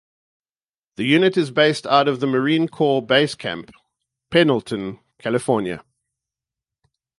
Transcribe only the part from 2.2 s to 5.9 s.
Marine Corps Base Camp Pendleton, California.